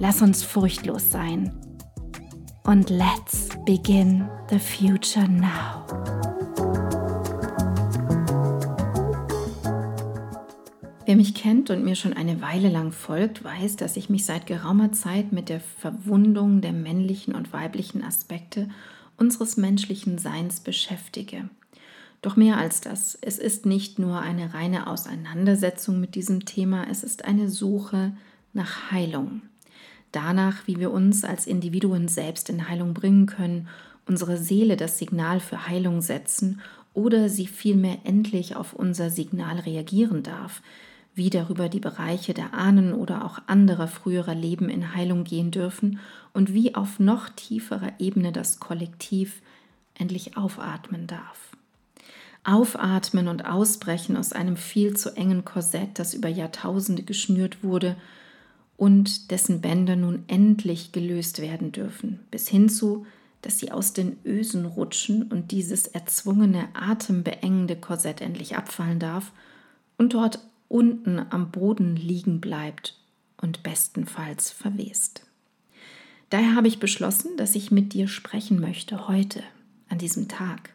Lass 0.00 0.22
uns 0.22 0.42
furchtlos 0.42 1.12
sein. 1.12 1.52
Und 2.64 2.90
let's 2.90 3.48
begin 3.64 4.28
the 4.50 4.58
future 4.58 5.28
now. 5.28 5.86
Wer 11.06 11.16
mich 11.16 11.34
kennt 11.34 11.70
und 11.70 11.84
mir 11.84 11.94
schon 11.94 12.12
eine 12.12 12.40
Weile 12.40 12.70
lang 12.70 12.90
folgt, 12.90 13.44
weiß, 13.44 13.76
dass 13.76 13.96
ich 13.96 14.10
mich 14.10 14.24
seit 14.24 14.46
geraumer 14.46 14.90
Zeit 14.90 15.32
mit 15.32 15.48
der 15.48 15.60
Verwundung 15.60 16.60
der 16.60 16.72
männlichen 16.72 17.34
und 17.34 17.52
weiblichen 17.52 18.02
Aspekte 18.02 18.68
unseres 19.16 19.56
menschlichen 19.56 20.18
Seins 20.18 20.60
beschäftige. 20.60 21.48
Doch 22.20 22.34
mehr 22.34 22.56
als 22.56 22.80
das, 22.80 23.16
es 23.20 23.38
ist 23.38 23.64
nicht 23.64 24.00
nur 24.00 24.18
eine 24.18 24.54
reine 24.54 24.88
Auseinandersetzung 24.88 26.00
mit 26.00 26.16
diesem 26.16 26.46
Thema, 26.46 26.88
es 26.90 27.04
ist 27.04 27.24
eine 27.26 27.48
Suche 27.48 28.16
nach 28.54 28.90
Heilung 28.90 29.42
danach, 30.14 30.66
wie 30.66 30.78
wir 30.78 30.90
uns 30.90 31.24
als 31.24 31.46
Individuen 31.46 32.08
selbst 32.08 32.48
in 32.48 32.68
Heilung 32.68 32.94
bringen 32.94 33.26
können, 33.26 33.68
unsere 34.06 34.36
Seele 34.36 34.76
das 34.76 34.98
Signal 34.98 35.40
für 35.40 35.66
Heilung 35.66 36.00
setzen 36.00 36.60
oder 36.92 37.28
sie 37.28 37.46
vielmehr 37.46 37.98
endlich 38.04 38.56
auf 38.56 38.72
unser 38.72 39.10
Signal 39.10 39.58
reagieren 39.60 40.22
darf, 40.22 40.62
wie 41.14 41.30
darüber 41.30 41.68
die 41.68 41.80
Bereiche 41.80 42.34
der 42.34 42.54
Ahnen 42.54 42.92
oder 42.92 43.24
auch 43.24 43.38
anderer 43.46 43.88
früherer 43.88 44.34
Leben 44.34 44.68
in 44.68 44.94
Heilung 44.94 45.24
gehen 45.24 45.50
dürfen 45.50 46.00
und 46.32 46.52
wie 46.52 46.74
auf 46.74 46.98
noch 46.98 47.28
tieferer 47.28 47.92
Ebene 47.98 48.32
das 48.32 48.60
Kollektiv 48.60 49.40
endlich 49.94 50.36
aufatmen 50.36 51.06
darf. 51.06 51.56
Aufatmen 52.42 53.28
und 53.28 53.46
ausbrechen 53.46 54.16
aus 54.16 54.32
einem 54.32 54.56
viel 54.56 54.96
zu 54.96 55.16
engen 55.16 55.44
Korsett, 55.44 55.98
das 55.98 56.14
über 56.14 56.28
Jahrtausende 56.28 57.02
geschnürt 57.02 57.62
wurde 57.62 57.96
und 58.76 59.30
dessen 59.30 59.60
Bänder 59.60 59.96
nun 59.96 60.24
endlich 60.26 60.92
gelöst 60.92 61.40
werden 61.40 61.72
dürfen, 61.72 62.20
bis 62.30 62.48
hin 62.48 62.68
zu, 62.68 63.06
dass 63.42 63.58
sie 63.58 63.70
aus 63.72 63.92
den 63.92 64.16
Ösen 64.24 64.64
rutschen 64.64 65.24
und 65.24 65.50
dieses 65.50 65.86
erzwungene, 65.86 66.68
atembeengende 66.72 67.76
Korsett 67.76 68.20
endlich 68.20 68.56
abfallen 68.56 68.98
darf 68.98 69.32
und 69.98 70.14
dort 70.14 70.38
unten 70.68 71.18
am 71.18 71.50
Boden 71.50 71.94
liegen 71.94 72.40
bleibt 72.40 72.98
und 73.40 73.62
bestenfalls 73.62 74.50
verwest. 74.50 75.26
Daher 76.30 76.56
habe 76.56 76.68
ich 76.68 76.80
beschlossen, 76.80 77.36
dass 77.36 77.54
ich 77.54 77.70
mit 77.70 77.92
dir 77.92 78.08
sprechen 78.08 78.60
möchte 78.60 79.08
heute, 79.08 79.42
an 79.88 79.98
diesem 79.98 80.26
Tag, 80.26 80.70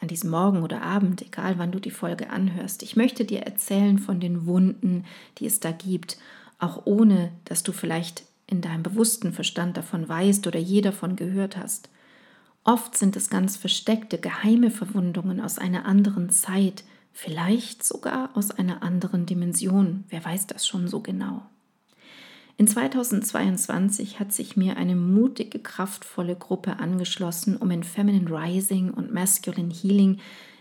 an 0.00 0.08
diesem 0.08 0.30
Morgen 0.30 0.62
oder 0.64 0.82
Abend, 0.82 1.22
egal 1.22 1.58
wann 1.58 1.70
du 1.70 1.78
die 1.78 1.92
Folge 1.92 2.30
anhörst. 2.30 2.82
Ich 2.82 2.96
möchte 2.96 3.24
dir 3.24 3.42
erzählen 3.42 3.98
von 3.98 4.18
den 4.18 4.46
Wunden, 4.46 5.04
die 5.38 5.46
es 5.46 5.60
da 5.60 5.70
gibt 5.70 6.18
auch 6.62 6.82
ohne 6.84 7.32
dass 7.44 7.62
du 7.62 7.72
vielleicht 7.72 8.24
in 8.46 8.60
deinem 8.60 8.82
bewussten 8.82 9.32
Verstand 9.32 9.76
davon 9.76 10.08
weißt 10.08 10.46
oder 10.46 10.58
je 10.58 10.80
davon 10.80 11.16
gehört 11.16 11.56
hast. 11.56 11.88
Oft 12.64 12.96
sind 12.96 13.16
es 13.16 13.30
ganz 13.30 13.56
versteckte, 13.56 14.18
geheime 14.18 14.70
Verwundungen 14.70 15.40
aus 15.40 15.58
einer 15.58 15.84
anderen 15.84 16.30
Zeit, 16.30 16.84
vielleicht 17.12 17.82
sogar 17.82 18.30
aus 18.34 18.50
einer 18.50 18.82
anderen 18.82 19.26
Dimension, 19.26 20.04
wer 20.08 20.24
weiß 20.24 20.46
das 20.46 20.66
schon 20.66 20.86
so 20.86 21.00
genau. 21.00 21.42
In 22.58 22.68
2022 22.68 24.20
hat 24.20 24.32
sich 24.32 24.56
mir 24.56 24.76
eine 24.76 24.94
mutige, 24.94 25.58
kraftvolle 25.58 26.36
Gruppe 26.36 26.78
angeschlossen, 26.78 27.56
um 27.56 27.70
in 27.70 27.82
Feminine 27.82 28.30
Rising 28.30 28.90
und 28.90 29.12
Masculine 29.12 29.72
Healing 29.72 30.20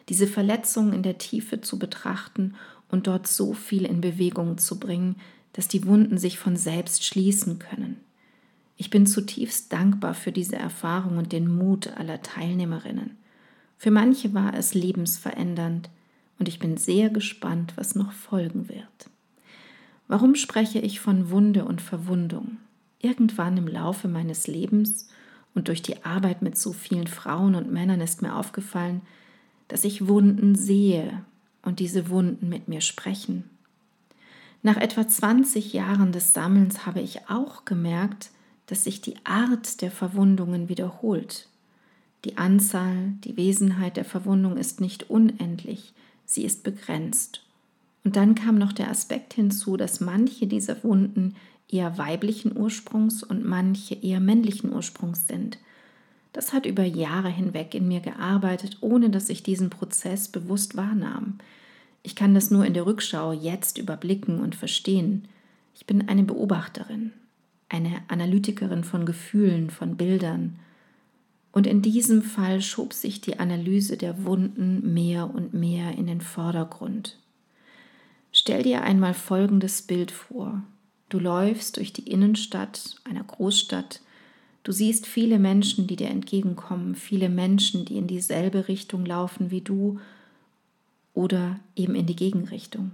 diese 0.10 0.26
Verletzungen 0.26 0.94
in 0.94 1.04
der 1.04 1.20
Tiefe 1.20 1.62
zu 1.62 1.78
betrachten 1.78 2.56
und 2.90 3.08
dort 3.08 3.28
so 3.28 3.54
viel 3.54 3.86
in 3.86 4.02
Bewegung 4.02 4.58
zu 4.58 4.80
bringen, 4.80 5.18
dass 5.54 5.68
die 5.68 5.86
Wunden 5.86 6.18
sich 6.18 6.40
von 6.40 6.56
selbst 6.56 7.06
schließen 7.06 7.60
können. 7.60 7.98
Ich 8.78 8.90
bin 8.90 9.06
zutiefst 9.06 9.72
dankbar 9.72 10.14
für 10.14 10.32
diese 10.32 10.56
Erfahrung 10.56 11.18
und 11.18 11.32
den 11.32 11.54
Mut 11.54 11.96
aller 11.98 12.22
Teilnehmerinnen. 12.22 13.18
Für 13.78 13.92
manche 13.92 14.34
war 14.34 14.54
es 14.54 14.74
lebensverändernd 14.74 15.90
und 16.40 16.48
ich 16.48 16.60
bin 16.60 16.78
sehr 16.78 17.10
gespannt, 17.10 17.74
was 17.76 17.96
noch 17.96 18.12
folgen 18.12 18.70
wird. 18.70 19.10
Warum 20.08 20.36
spreche 20.36 20.80
ich 20.80 21.00
von 21.00 21.30
Wunde 21.30 21.66
und 21.66 21.82
Verwundung? 21.82 22.58
Irgendwann 23.00 23.58
im 23.58 23.68
Laufe 23.68 24.08
meines 24.08 24.48
Lebens 24.48 25.10
und 25.54 25.68
durch 25.68 25.82
die 25.82 26.04
Arbeit 26.04 26.42
mit 26.42 26.58
so 26.58 26.74
vielen 26.74 27.08
Frauen 27.08 27.56
und 27.56 27.72
Männern 27.72 28.02
ist 28.02 28.22
mir 28.22 28.36
aufgefallen, 28.36 29.02
dass 29.68 29.84
ich 29.84 30.08
Wunden 30.08 30.56
sehe 30.56 31.24
und 31.62 31.80
diese 31.80 32.10
Wunden 32.10 32.50
mit 32.50 32.68
mir 32.68 32.82
sprechen 32.82 33.51
nach 34.64 34.78
etwa 34.78 35.08
20 35.08 35.74
Jahren 35.74 36.12
des 36.12 36.34
Sammelns 36.34 36.86
habe 36.86 37.02
ich 37.02 37.30
auch 37.30 37.66
gemerkt, 37.66 38.30
dass 38.68 38.84
sich 38.84 39.02
die 39.02 39.16
Art 39.24 39.82
der 39.82 39.92
Verwundungen 39.92 40.70
wiederholt. 40.70 41.48
Die 42.26 42.38
Anzahl, 42.38 43.14
die 43.24 43.36
Wesenheit 43.36 43.98
der 43.98 44.06
Verwundung 44.06 44.58
ist 44.58 44.80
nicht 44.80 45.10
unendlich, 45.10 45.94
sie 46.26 46.46
ist 46.46 46.64
begrenzt. 46.64 47.44
Und 48.04 48.16
dann 48.16 48.36
kam 48.36 48.58
noch 48.58 48.74
der 48.74 48.90
Aspekt 48.90 49.34
hinzu, 49.34 49.78
dass 49.78 50.00
manche 50.00 50.48
dieser 50.48 50.84
Wunden 50.84 51.36
eher 51.68 51.98
weiblichen 51.98 52.56
Ursprungs 52.56 53.24
und 53.24 53.46
manche 53.46 53.96
eher 53.96 54.20
männlichen 54.20 54.72
Ursprungs 54.72 55.28
sind. 55.28 55.58
Das 56.34 56.54
hat 56.54 56.66
über 56.66 56.84
Jahre 56.84 57.30
hinweg 57.30 57.74
in 57.74 57.88
mir 57.88 58.00
gearbeitet, 58.00 58.78
ohne 58.82 59.10
dass 59.10 59.30
ich 59.30 59.44
diesen 59.44 59.70
Prozess 59.70 60.28
bewusst 60.28 60.78
wahrnahm. 60.78 61.40
Ich 62.04 62.16
kann 62.16 62.34
das 62.34 62.50
nur 62.52 62.66
in 62.66 62.74
der 62.74 62.86
Rückschau 62.86 63.32
jetzt 63.32 63.78
überblicken 63.78 64.40
und 64.40 64.56
verstehen. 64.56 65.28
Ich 65.76 65.86
bin 65.86 66.08
eine 66.08 66.24
Beobachterin, 66.24 67.14
eine 67.70 68.02
Analytikerin 68.08 68.84
von 68.84 69.06
Gefühlen, 69.06 69.70
von 69.70 69.98
Bildern. 69.98 70.60
Und 71.52 71.68
in 71.68 71.82
diesem 71.82 72.22
Fall 72.22 72.62
schob 72.62 72.94
sich 72.94 73.22
die 73.22 73.40
Analyse 73.40 73.98
der 73.98 74.24
Wunden 74.26 74.94
mehr 74.94 75.34
und 75.34 75.54
mehr 75.54 75.98
in 75.98 76.08
den 76.08 76.22
Vordergrund. 76.22 77.18
Stell 78.32 78.64
dir 78.64 78.84
einmal 78.84 79.14
folgendes 79.14 79.82
Bild 79.82 80.10
vor. 80.10 80.64
Du 81.10 81.20
läufst 81.20 81.76
durch 81.76 81.92
die 81.92 82.10
Innenstadt 82.10 82.96
einer 83.04 83.24
Großstadt, 83.24 84.00
du 84.64 84.72
siehst 84.72 85.06
viele 85.06 85.40
Menschen, 85.40 85.88
die 85.88 85.98
dir 85.98 86.10
entgegenkommen, 86.10 86.96
viele 86.96 87.28
Menschen, 87.28 87.84
die 87.84 87.98
in 87.98 88.08
dieselbe 88.08 88.70
Richtung 88.70 89.06
laufen 89.06 89.52
wie 89.52 89.60
du 89.60 90.00
oder 91.14 91.60
eben 91.76 91.96
in 91.96 92.06
die 92.06 92.16
Gegenrichtung. 92.16 92.92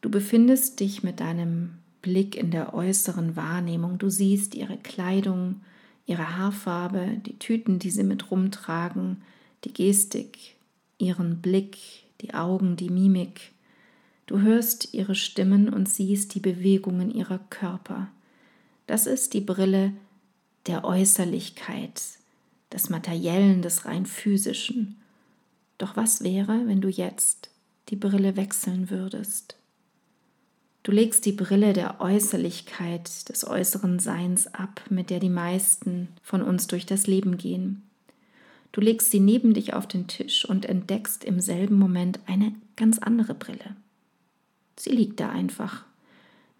Du 0.00 0.10
befindest 0.10 0.80
dich 0.80 1.02
mit 1.02 1.20
deinem 1.20 1.78
Blick 2.02 2.36
in 2.36 2.50
der 2.50 2.74
äußeren 2.74 3.36
Wahrnehmung. 3.36 3.96
Du 3.98 4.10
siehst 4.10 4.54
ihre 4.54 4.76
Kleidung, 4.76 5.62
ihre 6.06 6.36
Haarfarbe, 6.36 7.20
die 7.24 7.38
Tüten, 7.38 7.78
die 7.78 7.90
sie 7.90 8.04
mit 8.04 8.30
rumtragen, 8.30 9.22
die 9.64 9.72
Gestik, 9.72 10.56
ihren 10.98 11.40
Blick, 11.40 11.78
die 12.20 12.34
Augen, 12.34 12.76
die 12.76 12.90
Mimik. 12.90 13.52
Du 14.26 14.40
hörst 14.40 14.92
ihre 14.92 15.14
Stimmen 15.14 15.68
und 15.68 15.88
siehst 15.88 16.34
die 16.34 16.40
Bewegungen 16.40 17.10
ihrer 17.10 17.38
Körper. 17.50 18.08
Das 18.86 19.06
ist 19.06 19.32
die 19.32 19.40
Brille 19.40 19.92
der 20.66 20.84
Äußerlichkeit, 20.84 22.02
des 22.72 22.90
Materiellen, 22.90 23.62
des 23.62 23.86
rein 23.86 24.04
physischen. 24.04 24.96
Doch 25.78 25.96
was 25.96 26.22
wäre, 26.22 26.66
wenn 26.66 26.80
du 26.80 26.88
jetzt 26.88 27.50
die 27.88 27.96
Brille 27.96 28.36
wechseln 28.36 28.90
würdest? 28.90 29.56
Du 30.84 30.92
legst 30.92 31.24
die 31.24 31.32
Brille 31.32 31.72
der 31.72 32.00
Äußerlichkeit, 32.00 33.28
des 33.28 33.46
äußeren 33.46 33.98
Seins 33.98 34.52
ab, 34.52 34.82
mit 34.90 35.08
der 35.08 35.18
die 35.18 35.30
meisten 35.30 36.08
von 36.22 36.42
uns 36.42 36.66
durch 36.66 36.84
das 36.84 37.06
Leben 37.06 37.38
gehen. 37.38 37.82
Du 38.70 38.80
legst 38.80 39.10
sie 39.10 39.20
neben 39.20 39.54
dich 39.54 39.72
auf 39.72 39.86
den 39.86 40.08
Tisch 40.08 40.44
und 40.44 40.66
entdeckst 40.66 41.24
im 41.24 41.40
selben 41.40 41.78
Moment 41.78 42.20
eine 42.26 42.54
ganz 42.76 42.98
andere 42.98 43.34
Brille. 43.34 43.76
Sie 44.76 44.90
liegt 44.90 45.20
da 45.20 45.30
einfach. 45.30 45.84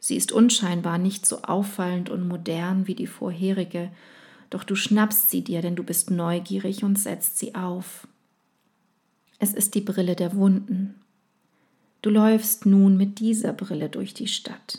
Sie 0.00 0.17
ist 0.17 0.32
unscheinbar 0.32 0.96
nicht 0.99 1.26
so 1.26 1.43
auffallend 1.43 2.08
und 2.08 2.26
modern 2.26 2.87
wie 2.87 2.94
die 2.94 3.06
vorherige, 3.06 3.90
doch 4.49 4.64
du 4.64 4.76
schnappst 4.76 5.31
sie 5.31 5.43
dir, 5.43 5.60
denn 5.60 5.76
du 5.76 5.82
bist 5.82 6.10
neugierig 6.10 6.84
und 6.84 6.99
setzt 6.99 7.38
sie 7.38 7.55
auf. 7.55 8.06
Es 9.44 9.52
ist 9.52 9.75
die 9.75 9.82
Brille 9.82 10.17
der 10.17 10.35
Wunden, 10.35 10.94
Du 12.05 12.11
läufst 12.11 12.67
nun 12.67 12.99
mit 12.99 13.19
dieser 13.19 13.55
Brille 13.55 13.88
durch 13.88 14.12
die 14.12 14.26
Stadt. 14.26 14.79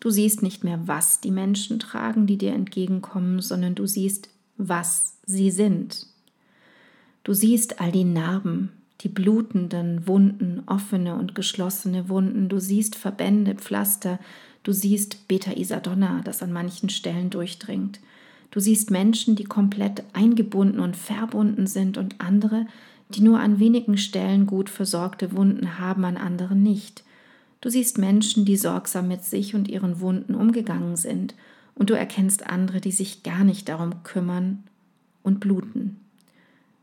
Du 0.00 0.10
siehst 0.10 0.42
nicht 0.42 0.64
mehr, 0.64 0.88
was 0.88 1.20
die 1.20 1.30
Menschen 1.30 1.78
tragen, 1.78 2.26
die 2.26 2.36
dir 2.36 2.52
entgegenkommen, 2.52 3.40
sondern 3.40 3.76
du 3.76 3.86
siehst, 3.86 4.28
was 4.56 5.18
sie 5.24 5.52
sind. 5.52 6.08
Du 7.22 7.32
siehst 7.32 7.80
all 7.80 7.92
die 7.92 8.02
Narben, 8.02 8.70
die 9.02 9.08
blutenden 9.08 10.08
Wunden, 10.08 10.64
offene 10.66 11.14
und 11.14 11.36
geschlossene 11.36 12.08
Wunden, 12.08 12.48
du 12.48 12.58
siehst 12.58 12.96
Verbände, 12.96 13.54
Pflaster, 13.54 14.18
du 14.64 14.72
siehst 14.72 15.28
Beta-Isadonna, 15.28 16.22
das 16.24 16.42
an 16.42 16.52
manchen 16.52 16.88
Stellen 16.88 17.30
durchdringt. 17.30 18.00
Du 18.50 18.58
siehst 18.58 18.90
Menschen, 18.90 19.36
die 19.36 19.44
komplett 19.44 20.02
eingebunden 20.12 20.80
und 20.80 20.96
verbunden 20.96 21.68
sind 21.68 21.98
und 21.98 22.20
andere, 22.20 22.66
die 23.08 23.20
nur 23.20 23.40
an 23.40 23.58
wenigen 23.58 23.98
Stellen 23.98 24.46
gut 24.46 24.70
versorgte 24.70 25.32
Wunden 25.32 25.78
haben, 25.78 26.04
an 26.04 26.16
anderen 26.16 26.62
nicht. 26.62 27.04
Du 27.60 27.70
siehst 27.70 27.98
Menschen, 27.98 28.44
die 28.44 28.56
sorgsam 28.56 29.08
mit 29.08 29.24
sich 29.24 29.54
und 29.54 29.68
ihren 29.68 30.00
Wunden 30.00 30.34
umgegangen 30.34 30.96
sind, 30.96 31.34
und 31.74 31.90
du 31.90 31.94
erkennst 31.94 32.46
andere, 32.46 32.80
die 32.80 32.92
sich 32.92 33.22
gar 33.22 33.42
nicht 33.42 33.68
darum 33.68 34.04
kümmern 34.04 34.62
und 35.22 35.40
bluten. 35.40 35.96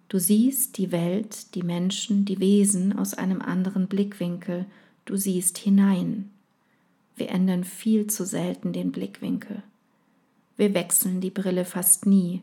Du 0.10 0.20
siehst 0.20 0.78
die 0.78 0.92
Welt, 0.92 1.56
die 1.56 1.64
Menschen, 1.64 2.26
die 2.26 2.42
Wesen 2.42 2.98
aus 2.98 3.14
einem 3.14 3.42
anderen 3.42 3.88
Blickwinkel, 3.88 4.66
du 5.06 5.16
siehst 5.16 5.58
hinein. 5.58 6.30
Wir 7.16 7.30
ändern 7.30 7.64
viel 7.64 8.08
zu 8.08 8.26
selten 8.26 8.74
den 8.74 8.92
Blickwinkel. 8.92 9.64
Wir 10.58 10.74
wechseln 10.74 11.22
die 11.22 11.30
Brille 11.30 11.64
fast 11.64 12.06
nie. 12.06 12.42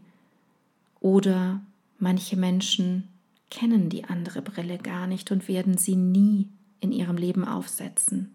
Oder 1.00 1.60
manche 1.98 2.36
Menschen 2.36 3.04
kennen 3.50 3.88
die 3.88 4.04
andere 4.04 4.42
Brille 4.42 4.78
gar 4.78 5.06
nicht 5.06 5.30
und 5.30 5.48
werden 5.48 5.78
sie 5.78 5.96
nie 5.96 6.48
in 6.80 6.92
ihrem 6.92 7.16
Leben 7.16 7.44
aufsetzen. 7.44 8.30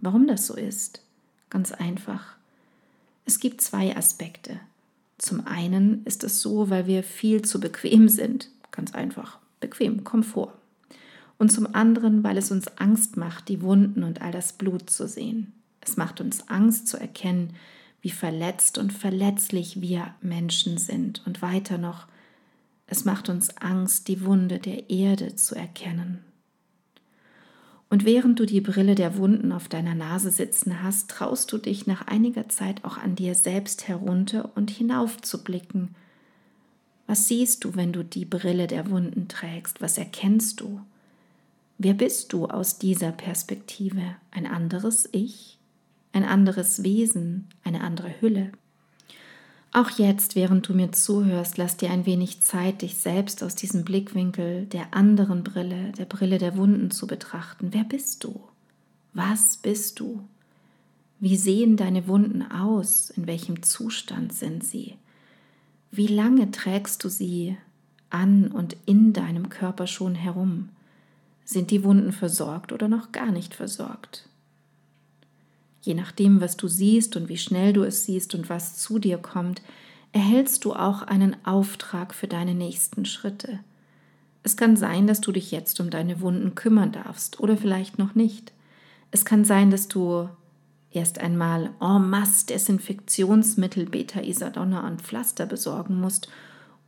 Warum 0.00 0.26
das 0.26 0.46
so 0.46 0.54
ist? 0.54 1.02
Ganz 1.50 1.72
einfach. 1.72 2.36
Es 3.24 3.40
gibt 3.40 3.60
zwei 3.60 3.96
Aspekte. 3.96 4.60
Zum 5.18 5.46
einen 5.46 6.04
ist 6.04 6.24
es 6.24 6.40
so, 6.40 6.70
weil 6.70 6.86
wir 6.86 7.02
viel 7.02 7.42
zu 7.42 7.60
bequem 7.60 8.08
sind. 8.08 8.50
Ganz 8.70 8.94
einfach. 8.94 9.38
Bequem, 9.60 10.04
Komfort. 10.04 10.52
Und 11.36 11.52
zum 11.52 11.74
anderen, 11.74 12.24
weil 12.24 12.36
es 12.38 12.50
uns 12.50 12.68
Angst 12.78 13.16
macht, 13.16 13.48
die 13.48 13.62
Wunden 13.62 14.02
und 14.02 14.22
all 14.22 14.32
das 14.32 14.52
Blut 14.52 14.90
zu 14.90 15.06
sehen. 15.06 15.52
Es 15.80 15.96
macht 15.96 16.20
uns 16.20 16.48
Angst 16.48 16.88
zu 16.88 16.96
erkennen, 16.96 17.54
wie 18.02 18.10
verletzt 18.10 18.78
und 18.78 18.92
verletzlich 18.92 19.80
wir 19.80 20.14
Menschen 20.20 20.78
sind 20.78 21.22
und 21.26 21.42
weiter 21.42 21.78
noch, 21.78 22.06
es 22.88 23.04
macht 23.04 23.28
uns 23.28 23.56
Angst, 23.58 24.08
die 24.08 24.24
Wunde 24.24 24.58
der 24.58 24.90
Erde 24.90 25.36
zu 25.36 25.54
erkennen. 25.54 26.24
Und 27.90 28.04
während 28.04 28.38
du 28.38 28.46
die 28.46 28.60
Brille 28.60 28.94
der 28.94 29.16
Wunden 29.16 29.52
auf 29.52 29.68
deiner 29.68 29.94
Nase 29.94 30.30
sitzen 30.30 30.82
hast, 30.82 31.10
traust 31.10 31.52
du 31.52 31.58
dich 31.58 31.86
nach 31.86 32.06
einiger 32.06 32.48
Zeit 32.48 32.84
auch 32.84 32.98
an 32.98 33.14
dir 33.14 33.34
selbst 33.34 33.88
herunter 33.88 34.50
und 34.56 34.70
hinauf 34.70 35.20
zu 35.22 35.42
blicken. 35.42 35.94
Was 37.06 37.28
siehst 37.28 37.64
du, 37.64 37.76
wenn 37.76 37.92
du 37.92 38.04
die 38.04 38.26
Brille 38.26 38.66
der 38.66 38.90
Wunden 38.90 39.28
trägst? 39.28 39.80
Was 39.80 39.96
erkennst 39.96 40.60
du? 40.60 40.80
Wer 41.78 41.94
bist 41.94 42.32
du 42.32 42.46
aus 42.46 42.78
dieser 42.78 43.12
Perspektive? 43.12 44.16
Ein 44.30 44.46
anderes 44.46 45.08
Ich? 45.12 45.58
Ein 46.12 46.24
anderes 46.24 46.82
Wesen? 46.82 47.48
Eine 47.64 47.82
andere 47.82 48.20
Hülle? 48.20 48.52
Auch 49.78 49.90
jetzt, 49.90 50.34
während 50.34 50.68
du 50.68 50.74
mir 50.74 50.90
zuhörst, 50.90 51.56
lass 51.56 51.76
dir 51.76 51.92
ein 51.92 52.04
wenig 52.04 52.40
Zeit, 52.40 52.82
dich 52.82 52.96
selbst 52.96 53.44
aus 53.44 53.54
diesem 53.54 53.84
Blickwinkel 53.84 54.66
der 54.66 54.92
anderen 54.92 55.44
Brille, 55.44 55.92
der 55.92 56.04
Brille 56.04 56.38
der 56.38 56.56
Wunden 56.56 56.90
zu 56.90 57.06
betrachten. 57.06 57.68
Wer 57.70 57.84
bist 57.84 58.24
du? 58.24 58.40
Was 59.12 59.56
bist 59.56 60.00
du? 60.00 60.24
Wie 61.20 61.36
sehen 61.36 61.76
deine 61.76 62.08
Wunden 62.08 62.42
aus? 62.42 63.10
In 63.10 63.28
welchem 63.28 63.62
Zustand 63.62 64.32
sind 64.32 64.64
sie? 64.64 64.96
Wie 65.92 66.08
lange 66.08 66.50
trägst 66.50 67.04
du 67.04 67.08
sie 67.08 67.56
an 68.10 68.48
und 68.48 68.76
in 68.84 69.12
deinem 69.12 69.48
Körper 69.48 69.86
schon 69.86 70.16
herum? 70.16 70.70
Sind 71.44 71.70
die 71.70 71.84
Wunden 71.84 72.10
versorgt 72.10 72.72
oder 72.72 72.88
noch 72.88 73.12
gar 73.12 73.30
nicht 73.30 73.54
versorgt? 73.54 74.28
Je 75.80 75.94
nachdem, 75.94 76.40
was 76.40 76.56
du 76.56 76.68
siehst 76.68 77.16
und 77.16 77.28
wie 77.28 77.38
schnell 77.38 77.72
du 77.72 77.82
es 77.82 78.04
siehst 78.04 78.34
und 78.34 78.48
was 78.48 78.76
zu 78.76 78.98
dir 78.98 79.18
kommt, 79.18 79.62
erhältst 80.12 80.64
du 80.64 80.74
auch 80.74 81.02
einen 81.02 81.36
Auftrag 81.44 82.14
für 82.14 82.28
deine 82.28 82.54
nächsten 82.54 83.04
Schritte. 83.04 83.60
Es 84.42 84.56
kann 84.56 84.76
sein, 84.76 85.06
dass 85.06 85.20
du 85.20 85.32
dich 85.32 85.50
jetzt 85.50 85.80
um 85.80 85.90
deine 85.90 86.20
Wunden 86.20 86.54
kümmern 86.54 86.92
darfst 86.92 87.40
oder 87.40 87.56
vielleicht 87.56 87.98
noch 87.98 88.14
nicht. 88.14 88.52
Es 89.10 89.24
kann 89.24 89.44
sein, 89.44 89.70
dass 89.70 89.88
du 89.88 90.28
erst 90.90 91.18
einmal 91.18 91.70
en 91.80 92.08
masse 92.08 92.46
Desinfektionsmittel, 92.46 93.86
Beta-Isadonna 93.86 94.86
und 94.86 95.02
Pflaster 95.02 95.46
besorgen 95.46 96.00
musst 96.00 96.28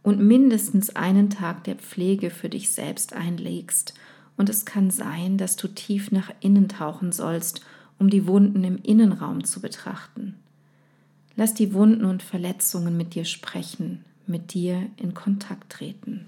und 0.03 0.21
mindestens 0.21 0.97
einen 0.97 1.29
Tag 1.29 1.65
der 1.65 1.77
Pflege 1.77 2.31
für 2.31 2.49
dich 2.49 2.73
selbst 2.73 3.13
einlegst. 3.13 3.95
Und 4.37 4.49
es 4.49 4.65
kann 4.65 4.91
sein, 4.91 5.37
dass 5.37 5.57
du 5.57 5.69
tief 5.69 6.11
nach 6.13 6.31
innen 6.41 6.69
tauchen 6.69 7.13
sollst 7.13 7.61
um 8.01 8.11
die 8.11 8.27
Wunden 8.27 8.65
im 8.65 8.79
Innenraum 8.83 9.45
zu 9.45 9.61
betrachten. 9.61 10.35
Lass 11.37 11.55
die 11.55 11.73
Wunden 11.73 12.05
und 12.05 12.23
Verletzungen 12.23 12.97
mit 12.97 13.15
dir 13.15 13.25
sprechen, 13.25 14.05
mit 14.27 14.55
dir 14.55 14.87
in 14.97 15.15
Kontakt 15.15 15.71
treten. 15.71 16.27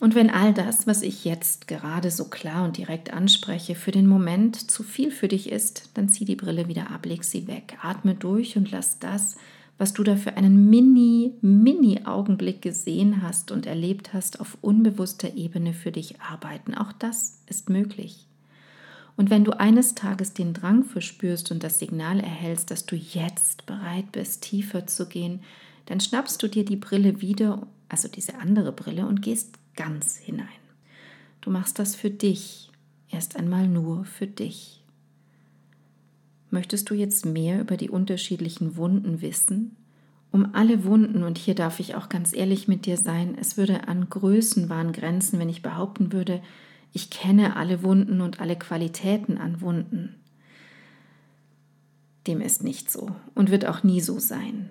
Und 0.00 0.16
wenn 0.16 0.30
all 0.30 0.52
das, 0.52 0.88
was 0.88 1.02
ich 1.02 1.24
jetzt 1.24 1.68
gerade 1.68 2.10
so 2.10 2.24
klar 2.24 2.64
und 2.64 2.76
direkt 2.76 3.12
anspreche, 3.12 3.76
für 3.76 3.92
den 3.92 4.08
Moment 4.08 4.70
zu 4.70 4.82
viel 4.82 5.12
für 5.12 5.28
dich 5.28 5.52
ist, 5.52 5.90
dann 5.94 6.08
zieh 6.08 6.24
die 6.24 6.34
Brille 6.34 6.66
wieder 6.66 6.90
ab, 6.90 7.06
leg 7.06 7.22
sie 7.22 7.46
weg, 7.46 7.78
atme 7.82 8.16
durch 8.16 8.56
und 8.56 8.72
lass 8.72 8.98
das, 8.98 9.36
was 9.78 9.92
du 9.92 10.02
da 10.02 10.16
für 10.16 10.36
einen 10.36 10.68
mini, 10.70 11.34
mini 11.40 12.00
Augenblick 12.04 12.62
gesehen 12.62 13.22
hast 13.22 13.52
und 13.52 13.66
erlebt 13.66 14.12
hast, 14.12 14.40
auf 14.40 14.58
unbewusster 14.60 15.36
Ebene 15.36 15.72
für 15.72 15.92
dich 15.92 16.20
arbeiten. 16.20 16.74
Auch 16.74 16.92
das 16.92 17.42
ist 17.46 17.70
möglich. 17.70 18.26
Und 19.16 19.30
wenn 19.30 19.44
du 19.44 19.52
eines 19.52 19.94
Tages 19.94 20.32
den 20.32 20.54
Drang 20.54 20.84
verspürst 20.84 21.50
und 21.50 21.62
das 21.62 21.78
Signal 21.78 22.20
erhältst, 22.20 22.70
dass 22.70 22.86
du 22.86 22.96
jetzt 22.96 23.66
bereit 23.66 24.10
bist, 24.12 24.42
tiefer 24.42 24.86
zu 24.86 25.06
gehen, 25.06 25.40
dann 25.86 26.00
schnappst 26.00 26.42
du 26.42 26.48
dir 26.48 26.64
die 26.64 26.76
Brille 26.76 27.20
wieder, 27.20 27.66
also 27.88 28.08
diese 28.08 28.36
andere 28.38 28.72
Brille, 28.72 29.06
und 29.06 29.22
gehst 29.22 29.58
ganz 29.76 30.16
hinein. 30.16 30.48
Du 31.40 31.50
machst 31.50 31.78
das 31.78 31.94
für 31.94 32.10
dich, 32.10 32.70
erst 33.10 33.36
einmal 33.36 33.68
nur 33.68 34.04
für 34.04 34.26
dich. 34.26 34.82
Möchtest 36.50 36.90
du 36.90 36.94
jetzt 36.94 37.26
mehr 37.26 37.60
über 37.60 37.76
die 37.76 37.90
unterschiedlichen 37.90 38.76
Wunden 38.76 39.22
wissen? 39.22 39.76
Um 40.30 40.54
alle 40.54 40.84
Wunden, 40.84 41.24
und 41.24 41.36
hier 41.36 41.54
darf 41.54 41.80
ich 41.80 41.94
auch 41.94 42.08
ganz 42.08 42.34
ehrlich 42.34 42.68
mit 42.68 42.86
dir 42.86 42.96
sein, 42.96 43.36
es 43.38 43.56
würde 43.56 43.88
an 43.88 44.08
Größenwahn 44.08 44.92
grenzen, 44.92 45.38
wenn 45.38 45.48
ich 45.48 45.62
behaupten 45.62 46.12
würde, 46.12 46.40
ich 46.92 47.10
kenne 47.10 47.56
alle 47.56 47.82
Wunden 47.82 48.20
und 48.20 48.40
alle 48.40 48.56
Qualitäten 48.56 49.38
an 49.38 49.60
Wunden. 49.60 50.16
Dem 52.26 52.40
ist 52.40 52.62
nicht 52.62 52.90
so 52.90 53.10
und 53.34 53.50
wird 53.50 53.66
auch 53.66 53.82
nie 53.82 54.00
so 54.00 54.18
sein. 54.18 54.70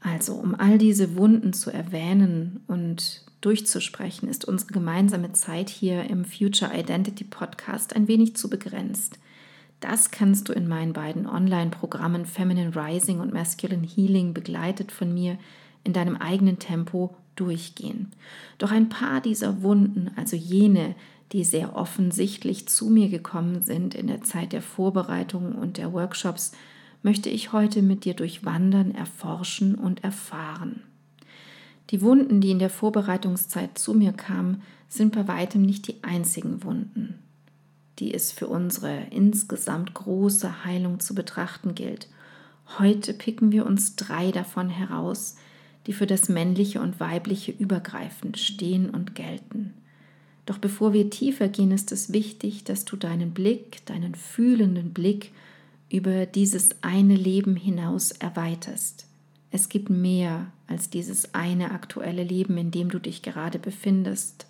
Also, 0.00 0.34
um 0.34 0.54
all 0.54 0.78
diese 0.78 1.16
Wunden 1.16 1.52
zu 1.52 1.70
erwähnen 1.70 2.60
und 2.66 3.26
durchzusprechen, 3.42 4.28
ist 4.28 4.46
unsere 4.46 4.72
gemeinsame 4.72 5.32
Zeit 5.32 5.68
hier 5.68 6.04
im 6.04 6.24
Future 6.24 6.72
Identity 6.74 7.24
Podcast 7.24 7.94
ein 7.94 8.08
wenig 8.08 8.36
zu 8.36 8.48
begrenzt. 8.48 9.18
Das 9.80 10.10
kannst 10.10 10.48
du 10.48 10.52
in 10.52 10.68
meinen 10.68 10.92
beiden 10.92 11.26
Online-Programmen 11.26 12.24
Feminine 12.24 12.74
Rising 12.74 13.20
und 13.20 13.32
Masculine 13.32 13.86
Healing 13.86 14.32
begleitet 14.32 14.92
von 14.92 15.12
mir 15.12 15.38
in 15.84 15.92
deinem 15.92 16.16
eigenen 16.16 16.58
Tempo 16.58 17.16
durchgehen. 17.36 18.10
Doch 18.58 18.70
ein 18.70 18.88
paar 18.88 19.20
dieser 19.20 19.62
Wunden, 19.62 20.10
also 20.16 20.36
jene, 20.36 20.94
die 21.32 21.44
sehr 21.44 21.76
offensichtlich 21.76 22.68
zu 22.68 22.90
mir 22.90 23.08
gekommen 23.08 23.62
sind 23.62 23.94
in 23.94 24.08
der 24.08 24.22
Zeit 24.22 24.52
der 24.52 24.62
Vorbereitung 24.62 25.54
und 25.54 25.76
der 25.76 25.92
Workshops, 25.92 26.52
möchte 27.02 27.30
ich 27.30 27.52
heute 27.52 27.82
mit 27.82 28.04
dir 28.04 28.14
durchwandern, 28.14 28.94
erforschen 28.94 29.74
und 29.74 30.04
erfahren. 30.04 30.82
Die 31.90 32.02
Wunden, 32.02 32.40
die 32.40 32.50
in 32.50 32.58
der 32.58 32.70
Vorbereitungszeit 32.70 33.78
zu 33.78 33.94
mir 33.94 34.12
kamen, 34.12 34.62
sind 34.88 35.12
bei 35.12 35.26
weitem 35.26 35.62
nicht 35.62 35.88
die 35.88 36.02
einzigen 36.02 36.62
Wunden. 36.62 37.18
die 38.00 38.14
es 38.14 38.32
für 38.32 38.48
unsere 38.48 39.06
insgesamt 39.10 39.94
große 39.94 40.64
Heilung 40.64 41.00
zu 41.00 41.14
betrachten 41.14 41.74
gilt. 41.74 42.08
Heute 42.78 43.12
picken 43.12 43.52
wir 43.52 43.66
uns 43.66 43.94
drei 43.94 44.32
davon 44.32 44.70
heraus, 44.70 45.36
die 45.90 45.94
für 45.94 46.06
das 46.06 46.28
Männliche 46.28 46.80
und 46.80 47.00
Weibliche 47.00 47.50
übergreifend 47.50 48.38
stehen 48.38 48.90
und 48.90 49.16
gelten. 49.16 49.74
Doch 50.46 50.58
bevor 50.58 50.92
wir 50.92 51.10
tiefer 51.10 51.48
gehen, 51.48 51.72
ist 51.72 51.90
es 51.90 52.12
wichtig, 52.12 52.62
dass 52.62 52.84
du 52.84 52.94
deinen 52.94 53.32
Blick, 53.32 53.84
deinen 53.86 54.14
fühlenden 54.14 54.92
Blick 54.92 55.32
über 55.90 56.26
dieses 56.26 56.76
eine 56.82 57.16
Leben 57.16 57.56
hinaus 57.56 58.12
erweiterst. 58.12 59.08
Es 59.50 59.68
gibt 59.68 59.90
mehr 59.90 60.52
als 60.68 60.90
dieses 60.90 61.34
eine 61.34 61.72
aktuelle 61.72 62.22
Leben, 62.22 62.56
in 62.56 62.70
dem 62.70 62.88
du 62.88 63.00
dich 63.00 63.22
gerade 63.22 63.58
befindest. 63.58 64.46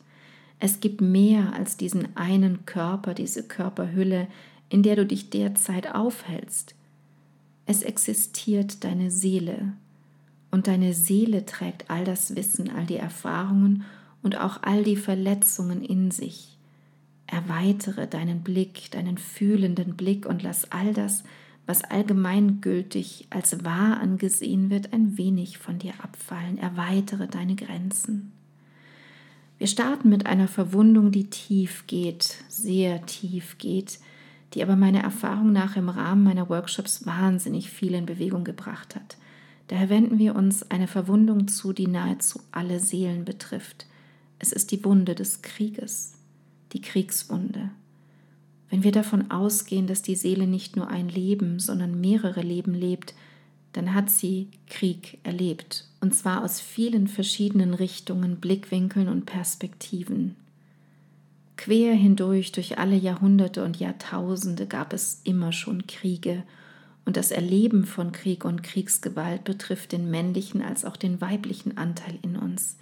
Es 0.59 0.81
gibt 0.81 1.01
mehr 1.01 1.55
als 1.55 1.79
diesen 1.79 2.15
einen 2.19 2.67
Körper, 2.67 3.15
diese 3.15 3.45
Körperhülle, 3.45 4.29
in 4.69 4.83
der 4.83 4.97
du 4.97 5.07
dich 5.07 5.31
derzeit 5.31 5.95
aufhältst. 5.95 6.75
Es 7.65 7.81
existiert 7.81 8.85
deine 8.85 9.11
Seele. 9.11 9.73
Und 10.50 10.66
deine 10.66 10.95
Seele 10.95 11.47
trägt 11.47 11.90
all 11.90 12.04
das 12.04 12.35
Wissen, 12.35 12.71
all 12.71 12.87
die 12.87 12.97
Erfahrungen 12.97 13.85
und 14.23 14.37
auch 14.37 14.62
all 14.62 14.83
die 14.83 14.97
Verletzungen 14.97 15.83
in 15.83 16.11
sich. 16.11 16.59
Erweitere 17.26 18.09
deinen 18.09 18.42
Blick, 18.42 18.90
deinen 18.90 19.16
fühlenden 19.16 19.97
Blick 19.97 20.26
und 20.26 20.42
lass 20.42 20.73
all 20.73 20.92
das, 20.92 21.23
was 21.66 21.85
allgemeingültig 21.85 23.28
als 23.30 23.64
wahr 23.64 24.00
angesehen 24.00 24.71
wird, 24.71 24.92
ein 24.92 25.16
wenig 25.16 25.59
von 25.59 25.78
dir 25.78 25.92
abfallen. 26.02 26.59
Erweitere 26.59 27.28
deine 27.28 27.54
Grenzen. 27.54 28.33
Wir 29.59 29.69
starten 29.69 30.09
mit 30.09 30.26
einer 30.26 30.49
Verwundung, 30.49 31.12
die 31.12 31.30
tief 31.30 31.87
geht, 31.87 32.42
sehr 32.49 33.07
tief 33.07 33.59
geht, 33.59 34.00
die 34.54 34.62
aber 34.62 34.75
meiner 34.75 35.00
Erfahrung 35.00 35.52
nach 35.52 35.76
im 35.76 35.88
Rahmen 35.88 36.25
meiner 36.25 36.49
Workshops 36.49 37.07
wahnsinnig 37.07 37.71
viel 37.71 37.95
in 37.95 38.07
Bewegung 38.07 38.42
gebracht 38.42 38.97
hat. 38.97 39.16
Daher 39.71 39.89
wenden 39.89 40.19
wir 40.19 40.35
uns 40.35 40.69
einer 40.69 40.89
Verwundung 40.89 41.47
zu, 41.47 41.73
die 41.73 41.87
nahezu 41.87 42.41
alle 42.50 42.81
Seelen 42.81 43.25
betrifft. 43.25 43.87
Es 44.41 44.50
ist 44.50 44.73
die 44.73 44.85
Wunde 44.85 45.15
des 45.15 45.43
Krieges, 45.43 46.15
die 46.73 46.81
Kriegswunde. 46.81 47.71
Wenn 48.69 48.83
wir 48.83 48.91
davon 48.91 49.31
ausgehen, 49.31 49.87
dass 49.87 50.03
die 50.03 50.17
Seele 50.17 50.49
nicht 50.49 50.75
nur 50.75 50.89
ein 50.89 51.09
Leben, 51.09 51.61
sondern 51.61 52.00
mehrere 52.00 52.41
Leben 52.41 52.75
lebt, 52.75 53.15
dann 53.73 53.95
hat 53.95 54.11
sie 54.11 54.49
Krieg 54.67 55.19
erlebt, 55.23 55.87
und 56.00 56.17
zwar 56.17 56.43
aus 56.43 56.61
vielen 56.61 57.07
verschiedenen 57.07 57.73
Richtungen, 57.73 58.41
Blickwinkeln 58.41 59.07
und 59.07 59.25
Perspektiven. 59.25 60.35
Quer 61.57 61.95
hindurch 61.95 62.50
durch 62.50 62.77
alle 62.77 62.97
Jahrhunderte 62.97 63.62
und 63.62 63.79
Jahrtausende 63.79 64.67
gab 64.67 64.93
es 64.93 65.21
immer 65.23 65.53
schon 65.53 65.87
Kriege, 65.87 66.43
und 67.11 67.17
das 67.17 67.33
Erleben 67.33 67.87
von 67.87 68.12
Krieg 68.12 68.45
und 68.45 68.62
Kriegsgewalt 68.62 69.43
betrifft 69.43 69.90
den 69.90 70.12
männlichen 70.12 70.62
als 70.62 70.85
auch 70.85 70.97
den 70.97 71.21
weiblichen 71.21 71.76
Anteil 71.76 72.17
in 72.23 72.37
uns. 72.37 72.76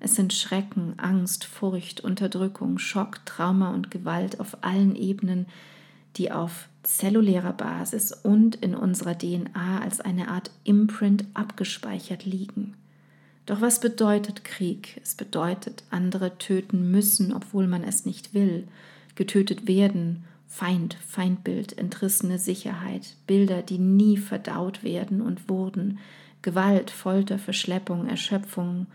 Es 0.00 0.14
sind 0.14 0.34
Schrecken, 0.34 0.98
Angst, 0.98 1.46
Furcht, 1.46 2.02
Unterdrückung, 2.02 2.78
Schock, 2.78 3.24
Trauma 3.24 3.72
und 3.72 3.90
Gewalt 3.90 4.38
auf 4.38 4.58
allen 4.60 4.96
Ebenen, 4.96 5.46
die 6.18 6.30
auf 6.30 6.68
zellulärer 6.82 7.54
Basis 7.54 8.12
und 8.12 8.56
in 8.56 8.74
unserer 8.74 9.16
DNA 9.16 9.80
als 9.80 10.02
eine 10.02 10.28
Art 10.28 10.50
Imprint 10.64 11.24
abgespeichert 11.32 12.26
liegen. 12.26 12.74
Doch 13.46 13.62
was 13.62 13.80
bedeutet 13.80 14.44
Krieg? 14.44 15.00
Es 15.02 15.14
bedeutet, 15.14 15.84
andere 15.88 16.36
töten 16.36 16.90
müssen, 16.90 17.32
obwohl 17.32 17.66
man 17.66 17.82
es 17.82 18.04
nicht 18.04 18.34
will, 18.34 18.68
getötet 19.14 19.66
werden, 19.66 20.24
Feind, 20.52 20.94
Feindbild, 21.06 21.78
entrissene 21.78 22.36
Sicherheit, 22.40 23.14
Bilder, 23.28 23.62
die 23.62 23.78
nie 23.78 24.16
verdaut 24.16 24.82
werden 24.82 25.22
und 25.22 25.48
wurden, 25.48 26.00
Gewalt, 26.42 26.90
Folter, 26.90 27.38
Verschleppung, 27.38 28.08
Erschöpfung, 28.08 28.88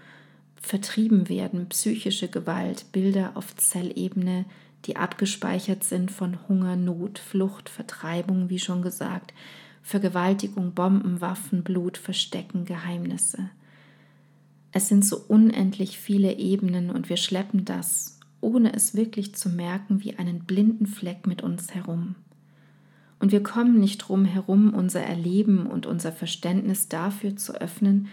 vertrieben 0.57 1.29
werden, 1.29 1.69
psychische 1.69 2.27
Gewalt, 2.27 2.91
Bilder 2.91 3.31
auf 3.35 3.55
Zellebene, 3.55 4.43
die 4.83 4.97
abgespeichert 4.97 5.85
sind 5.85 6.11
von 6.11 6.37
Hunger, 6.49 6.75
Not, 6.75 7.19
Flucht, 7.19 7.69
Vertreibung, 7.69 8.49
wie 8.49 8.59
schon 8.59 8.81
gesagt, 8.81 9.33
Vergewaltigung, 9.81 10.73
Bomben, 10.73 11.21
Waffen, 11.21 11.63
Blut, 11.63 11.97
Verstecken, 11.97 12.65
Geheimnisse. 12.65 13.49
Es 14.73 14.89
sind 14.89 15.05
so 15.05 15.23
unendlich 15.29 15.97
viele 15.97 16.33
Ebenen 16.33 16.89
und 16.89 17.07
wir 17.07 17.17
schleppen 17.17 17.63
das, 17.63 18.14
ohne 18.45 18.73
es 18.73 18.93
wirklich 18.93 19.33
zu 19.33 19.49
merken, 19.49 20.03
wie 20.03 20.17
einen 20.17 20.45
blinden 20.45 20.85
Fleck 20.85 21.25
mit 21.25 21.41
uns 21.41 21.73
herum. 21.73 22.13
Und 23.19 23.31
wir 23.31 23.41
kommen 23.41 23.79
nicht 23.79 23.97
drum 23.97 24.23
herum, 24.23 24.73
unser 24.73 25.01
Erleben 25.01 25.65
und 25.65 25.87
unser 25.87 26.11
Verständnis 26.11 26.87
dafür 26.87 27.35
zu 27.35 27.59
öffnen, 27.59 28.07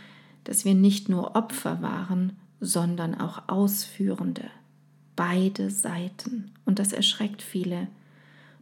dass 0.45 0.65
wir 0.65 0.75
nicht 0.75 1.11
nur 1.11 1.37
Opfer 1.37 1.83
waren, 1.83 2.33
sondern 2.61 3.15
auch 3.15 3.49
Ausführende. 3.49 4.45
Beide 5.17 5.71
Seiten. 5.71 6.51
Und 6.65 6.79
das 6.79 6.95
erschreckt 6.95 7.43
viele. 7.43 7.89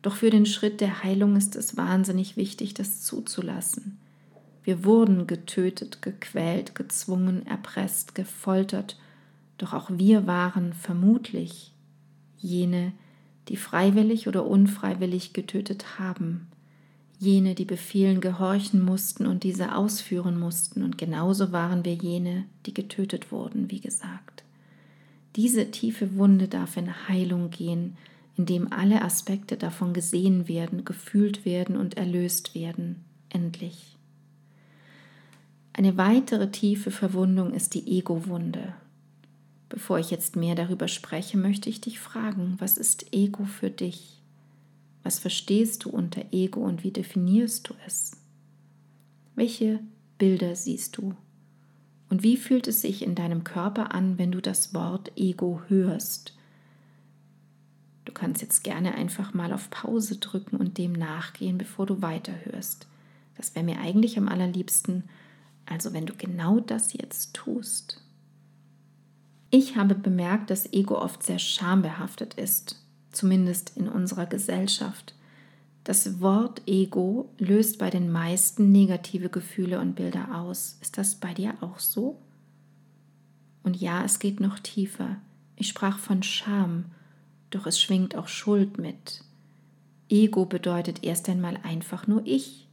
Doch 0.03 0.17
für 0.17 0.31
den 0.31 0.47
Schritt 0.47 0.81
der 0.81 1.05
Heilung 1.05 1.37
ist 1.37 1.55
es 1.55 1.77
wahnsinnig 1.77 2.37
wichtig, 2.37 2.75
das 2.75 3.03
zuzulassen. 3.03 3.99
Wir 4.65 4.85
wurden 4.85 5.29
getötet, 5.29 6.03
gequält, 6.03 6.75
gezwungen, 6.75 7.47
erpresst, 7.47 8.17
gefoltert, 8.17 8.99
doch 9.62 9.73
auch 9.73 9.90
wir 9.93 10.26
waren 10.26 10.73
vermutlich 10.73 11.73
jene, 12.38 12.93
die 13.49 13.57
freiwillig 13.57 14.29
oder 14.29 14.47
unfreiwillig 14.47 15.33
getötet 15.33 15.99
haben 15.99 16.50
jene, 17.21 17.55
die 17.55 17.67
Befehlen 17.67 18.23
gehorchen 18.23 18.83
mussten 18.83 19.26
und 19.26 19.45
diese 19.45 19.75
ausführen 19.76 20.40
mussten, 20.40 20.83
und 20.83 20.97
genauso 20.97 21.52
waren 21.52 21.85
wir 21.85 21.93
jene, 21.93 22.47
die 22.64 22.73
getötet 22.73 23.31
wurden, 23.31 23.71
wie 23.71 23.81
gesagt. 23.81 24.43
Diese 25.37 25.71
tiefe 25.71 26.17
Wunde 26.17 26.49
darf 26.49 26.79
in 26.79 27.09
Heilung 27.09 27.50
gehen, 27.50 27.99
indem 28.37 28.73
alle 28.73 29.02
Aspekte 29.02 29.59
davon 29.59 29.93
gesehen 29.93 30.49
werden, 30.49 30.87
gefühlt 30.87 31.45
werden 31.45 31.76
und 31.76 31.99
erlöst 31.99 32.55
werden, 32.55 33.05
endlich. 33.29 33.99
Eine 35.75 35.99
weitere 35.99 36.50
tiefe 36.50 36.90
Verwundung 36.90 37.52
ist 37.52 37.75
die 37.75 37.99
Ego-Wunde. 37.99 38.73
Bevor 39.71 40.00
ich 40.00 40.11
jetzt 40.11 40.35
mehr 40.37 40.57
darüber 40.57 40.89
spreche, 40.89 41.39
möchte 41.39 41.71
ich 41.71 41.81
dich 41.81 42.00
fragen, 42.00 42.57
was 42.59 42.77
ist 42.77 43.15
Ego 43.15 43.45
für 43.45 43.71
dich? 43.71 44.21
Was 45.05 45.21
verstehst 45.21 45.85
du 45.85 45.91
unter 45.91 46.23
Ego 46.33 46.61
und 46.61 46.83
wie 46.83 46.91
definierst 46.91 47.69
du 47.69 47.75
es? 47.87 48.17
Welche 49.37 49.81
Bilder 50.19 50.57
siehst 50.57 50.99
du? 50.99 51.15
Und 52.11 52.25
wie 52.25 52.37
fühlt 52.37 52.67
es 52.67 52.83
sich 52.83 53.03
in 53.03 53.15
deinem 53.15 53.45
Körper 53.45 53.95
an, 53.95 54.19
wenn 54.19 54.33
du 54.33 54.43
das 54.43 54.75
Wort 54.75 55.12
Ego 55.17 55.62
hörst? 55.69 56.35
Du 58.05 58.12
kannst 58.12 58.43
jetzt 58.43 58.65
gerne 58.65 58.97
einfach 58.97 59.35
mal 59.35 59.53
auf 59.53 59.71
Pause 59.71 60.17
drücken 60.17 60.57
und 60.57 60.79
dem 60.79 60.93
nachgehen, 60.93 61.59
bevor 61.59 61.87
du 61.87 62.03
weiterhörst. 62.03 62.89
Das 63.37 63.55
wäre 63.55 63.65
mir 63.65 63.79
eigentlich 63.79 64.19
am 64.19 64.27
allerliebsten, 64.27 65.05
also 65.65 65.93
wenn 65.93 66.07
du 66.07 66.15
genau 66.15 66.59
das 66.59 66.93
jetzt 66.93 67.35
tust. 67.35 68.03
Ich 69.50 69.76
habe 69.76 69.95
bemerkt, 69.95 70.50
dass 70.50 70.73
Ego 70.73 70.97
oft 70.97 71.23
sehr 71.23 71.38
schambehaftet 71.38 72.35
ist 72.35 72.80
zumindest 73.12 73.76
in 73.76 73.88
unserer 73.88 74.26
Gesellschaft. 74.26 75.14
Das 75.85 76.21
Wort 76.21 76.62
Ego 76.66 77.30
löst 77.38 77.78
bei 77.78 77.90
den 77.90 78.12
meisten 78.12 78.71
negative 78.71 79.28
Gefühle 79.28 79.80
und 79.80 79.95
Bilder 79.95 80.35
aus. 80.35 80.78
Ist 80.80 80.99
das 80.99 81.16
bei 81.16 81.35
dir 81.35 81.54
auch 81.61 81.78
so? 81.78 82.21
Und 83.62 83.80
ja, 83.80 84.04
es 84.04 84.19
geht 84.19 84.40
noch 84.40 84.59
tiefer. 84.59 85.16
Ich 85.57 85.69
sprach 85.69 85.99
von 85.99 86.23
Scham, 86.23 86.87
doch 87.50 87.66
es 87.66 87.80
schwingt 87.80 88.14
auch 88.14 88.28
Schuld 88.28 88.78
mit. 88.78 89.25
Ego 90.09 90.45
bedeutet 90.45 91.04
erst 91.04 91.28
einmal 91.28 91.59
einfach 91.62 92.07
nur 92.07 92.23
ich. 92.25 92.69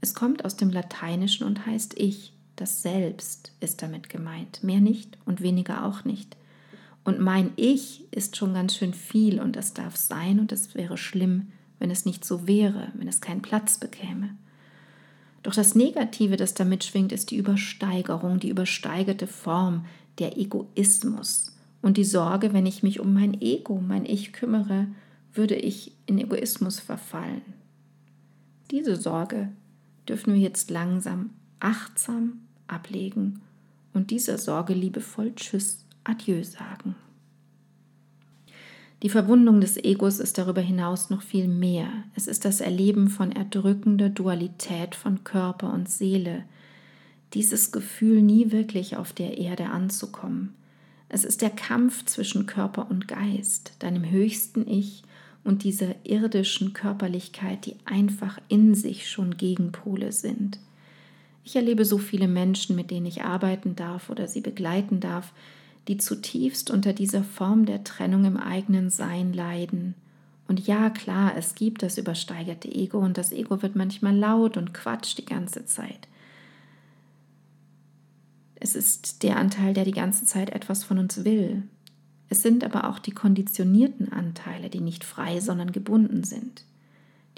Es 0.00 0.14
kommt 0.14 0.44
aus 0.44 0.56
dem 0.56 0.70
Lateinischen 0.70 1.46
und 1.46 1.66
heißt 1.66 1.98
ich. 1.98 2.32
Das 2.56 2.80
Selbst 2.80 3.52
ist 3.60 3.82
damit 3.82 4.08
gemeint, 4.08 4.64
mehr 4.64 4.80
nicht 4.80 5.18
und 5.26 5.42
weniger 5.42 5.84
auch 5.84 6.04
nicht. 6.04 6.36
Und 7.04 7.20
mein 7.20 7.52
Ich 7.56 8.04
ist 8.10 8.36
schon 8.36 8.54
ganz 8.54 8.74
schön 8.74 8.94
viel 8.94 9.40
und 9.40 9.54
das 9.54 9.74
darf 9.74 9.94
sein 9.96 10.40
und 10.40 10.52
es 10.52 10.74
wäre 10.74 10.96
schlimm, 10.96 11.52
wenn 11.78 11.90
es 11.90 12.06
nicht 12.06 12.24
so 12.24 12.46
wäre, 12.46 12.90
wenn 12.94 13.08
es 13.08 13.20
keinen 13.20 13.42
Platz 13.42 13.78
bekäme. 13.78 14.34
Doch 15.42 15.54
das 15.54 15.74
Negative, 15.74 16.36
das 16.36 16.54
damit 16.54 16.82
schwingt, 16.82 17.12
ist 17.12 17.30
die 17.30 17.36
Übersteigerung, 17.36 18.40
die 18.40 18.48
übersteigerte 18.48 19.26
Form, 19.26 19.84
der 20.18 20.38
Egoismus 20.38 21.54
und 21.82 21.98
die 21.98 22.04
Sorge, 22.04 22.54
wenn 22.54 22.66
ich 22.66 22.82
mich 22.82 23.00
um 23.00 23.12
mein 23.12 23.40
Ego, 23.40 23.80
mein 23.80 24.06
Ich 24.06 24.32
kümmere, 24.32 24.88
würde 25.34 25.54
ich 25.54 25.92
in 26.06 26.18
Egoismus 26.18 26.80
verfallen. 26.80 27.42
Diese 28.70 28.96
Sorge 28.96 29.52
dürfen 30.08 30.34
wir 30.34 30.40
jetzt 30.40 30.70
langsam 30.70 31.30
achtsam 31.60 32.45
ablegen 32.68 33.40
und 33.92 34.10
dieser 34.10 34.38
Sorge 34.38 34.74
liebevoll 34.74 35.34
Tschüss 35.34 35.84
Adieu 36.04 36.42
sagen. 36.42 36.94
Die 39.02 39.10
Verwundung 39.10 39.60
des 39.60 39.76
Egos 39.76 40.20
ist 40.20 40.38
darüber 40.38 40.62
hinaus 40.62 41.10
noch 41.10 41.22
viel 41.22 41.48
mehr. 41.48 41.88
Es 42.14 42.26
ist 42.26 42.44
das 42.44 42.60
Erleben 42.60 43.08
von 43.08 43.30
erdrückender 43.30 44.08
Dualität 44.08 44.94
von 44.94 45.22
Körper 45.22 45.72
und 45.72 45.90
Seele. 45.90 46.44
Dieses 47.34 47.72
Gefühl, 47.72 48.22
nie 48.22 48.52
wirklich 48.52 48.96
auf 48.96 49.12
der 49.12 49.36
Erde 49.36 49.66
anzukommen. 49.66 50.54
Es 51.08 51.24
ist 51.24 51.42
der 51.42 51.50
Kampf 51.50 52.04
zwischen 52.06 52.46
Körper 52.46 52.90
und 52.90 53.06
Geist, 53.06 53.74
deinem 53.80 54.10
höchsten 54.10 54.66
Ich 54.66 55.02
und 55.44 55.62
dieser 55.62 55.94
irdischen 56.04 56.72
Körperlichkeit, 56.72 57.66
die 57.66 57.76
einfach 57.84 58.38
in 58.48 58.74
sich 58.74 59.08
schon 59.08 59.36
Gegenpole 59.36 60.10
sind. 60.10 60.58
Ich 61.46 61.54
erlebe 61.54 61.84
so 61.84 61.96
viele 61.96 62.26
Menschen, 62.26 62.74
mit 62.74 62.90
denen 62.90 63.06
ich 63.06 63.22
arbeiten 63.22 63.76
darf 63.76 64.10
oder 64.10 64.26
sie 64.26 64.40
begleiten 64.40 64.98
darf, 64.98 65.32
die 65.86 65.96
zutiefst 65.96 66.72
unter 66.72 66.92
dieser 66.92 67.22
Form 67.22 67.66
der 67.66 67.84
Trennung 67.84 68.24
im 68.24 68.36
eigenen 68.36 68.90
Sein 68.90 69.32
leiden. 69.32 69.94
Und 70.48 70.66
ja, 70.66 70.90
klar, 70.90 71.36
es 71.36 71.54
gibt 71.54 71.84
das 71.84 71.98
übersteigerte 71.98 72.66
Ego 72.66 72.98
und 72.98 73.16
das 73.16 73.30
Ego 73.30 73.62
wird 73.62 73.76
manchmal 73.76 74.16
laut 74.16 74.56
und 74.56 74.74
quatscht 74.74 75.18
die 75.18 75.24
ganze 75.24 75.64
Zeit. 75.66 76.08
Es 78.56 78.74
ist 78.74 79.22
der 79.22 79.36
Anteil, 79.36 79.72
der 79.72 79.84
die 79.84 79.92
ganze 79.92 80.26
Zeit 80.26 80.50
etwas 80.50 80.82
von 80.82 80.98
uns 80.98 81.24
will. 81.24 81.62
Es 82.28 82.42
sind 82.42 82.64
aber 82.64 82.90
auch 82.90 82.98
die 82.98 83.12
konditionierten 83.12 84.10
Anteile, 84.10 84.68
die 84.68 84.80
nicht 84.80 85.04
frei, 85.04 85.38
sondern 85.38 85.70
gebunden 85.70 86.24
sind. 86.24 86.64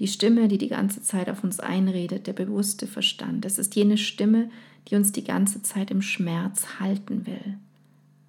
Die 0.01 0.09
Stimme, 0.09 0.49
die 0.49 0.59
die 0.59 0.69
ganze 0.69 1.03
Zeit 1.03 1.29
auf 1.29 1.43
uns 1.43 1.59
einredet, 1.59 2.27
der 2.27 2.33
bewusste 2.33 2.87
Verstand. 2.87 3.45
Es 3.45 3.59
ist 3.59 3.75
jene 3.75 3.99
Stimme, 3.99 4.51
die 4.89 4.95
uns 4.95 5.13
die 5.13 5.25
ganze 5.25 5.63
Zeit 5.63 5.91
im 5.91 6.03
Schmerz 6.03 6.79
halten 6.79 7.27
will. 7.27 7.59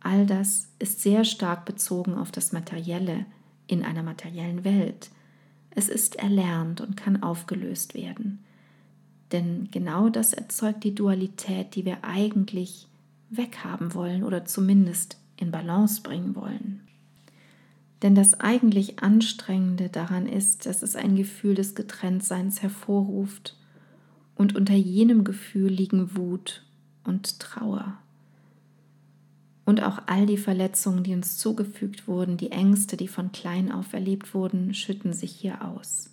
All 0.01 0.25
das 0.25 0.69
ist 0.79 1.01
sehr 1.01 1.25
stark 1.25 1.65
bezogen 1.65 2.15
auf 2.15 2.31
das 2.31 2.51
Materielle 2.51 3.25
in 3.67 3.83
einer 3.83 4.03
materiellen 4.03 4.63
Welt. 4.63 5.09
Es 5.71 5.89
ist 5.89 6.15
erlernt 6.15 6.81
und 6.81 6.97
kann 6.97 7.21
aufgelöst 7.21 7.93
werden. 7.93 8.39
Denn 9.31 9.69
genau 9.69 10.09
das 10.09 10.33
erzeugt 10.33 10.83
die 10.83 10.95
Dualität, 10.95 11.75
die 11.75 11.85
wir 11.85 12.03
eigentlich 12.03 12.87
weghaben 13.29 13.93
wollen 13.93 14.23
oder 14.23 14.45
zumindest 14.45 15.17
in 15.37 15.51
Balance 15.51 16.01
bringen 16.01 16.35
wollen. 16.35 16.81
Denn 18.01 18.15
das 18.15 18.39
eigentlich 18.39 18.99
Anstrengende 18.99 19.89
daran 19.89 20.27
ist, 20.27 20.65
dass 20.65 20.83
es 20.83 20.95
ein 20.95 21.15
Gefühl 21.15 21.55
des 21.55 21.75
Getrenntseins 21.75 22.61
hervorruft 22.61 23.57
und 24.35 24.55
unter 24.55 24.75
jenem 24.75 25.23
Gefühl 25.23 25.69
liegen 25.69 26.15
Wut 26.15 26.63
und 27.03 27.39
Trauer 27.39 27.97
und 29.69 29.83
auch 29.83 29.99
all 30.07 30.25
die 30.25 30.37
Verletzungen, 30.37 31.03
die 31.03 31.13
uns 31.13 31.37
zugefügt 31.37 32.07
wurden, 32.07 32.37
die 32.37 32.51
Ängste, 32.51 32.97
die 32.97 33.07
von 33.07 33.31
klein 33.31 33.71
auf 33.71 33.93
erlebt 33.93 34.33
wurden, 34.33 34.73
schütten 34.73 35.13
sich 35.13 35.31
hier 35.31 35.63
aus. 35.63 36.09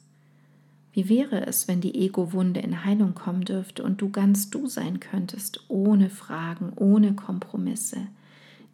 Wie 0.92 1.08
wäre 1.08 1.46
es, 1.46 1.66
wenn 1.66 1.80
die 1.80 1.94
Ego-Wunde 1.94 2.60
in 2.60 2.84
Heilung 2.84 3.14
kommen 3.14 3.46
dürfte 3.46 3.82
und 3.82 4.02
du 4.02 4.10
ganz 4.10 4.50
du 4.50 4.66
sein 4.66 5.00
könntest, 5.00 5.64
ohne 5.68 6.10
Fragen, 6.10 6.70
ohne 6.76 7.14
Kompromisse, 7.14 8.02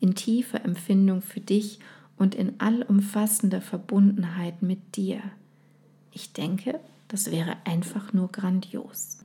in 0.01 0.17
tiefer 0.17 0.65
Empfindung 0.65 1.23
für 1.23 1.41
dich 1.41 1.79
und 2.23 2.35
in 2.35 2.59
allumfassender 2.59 3.61
Verbundenheit 3.61 4.63
mit 4.63 4.97
dir? 4.97 5.21
Ich 6.13 6.33
denke, 6.33 6.81
das 7.09 7.31
wäre 7.31 7.57
einfach 7.65 8.13
nur 8.13 8.33
grandios 8.33 9.23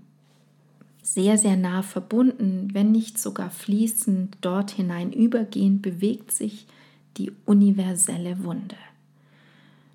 sehr, 1.07 1.37
sehr 1.37 1.55
nah 1.55 1.83
verbunden, 1.83 2.69
wenn 2.73 2.91
nicht 2.91 3.17
sogar 3.17 3.49
fließend 3.49 4.37
dort 4.41 4.71
hinein 4.71 5.13
übergehend, 5.13 5.81
bewegt 5.81 6.31
sich 6.31 6.67
die 7.15 7.31
universelle 7.45 8.43
Wunde. 8.43 8.75